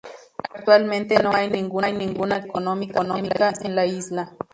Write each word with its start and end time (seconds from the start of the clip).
Actualmente, 0.55 1.21
no 1.21 1.31
hay 1.31 1.51
ninguna 1.51 1.85
actividad 1.89 2.43
económica 2.43 3.03
en 3.61 3.75
la 3.75 3.85
isla. 3.85 4.33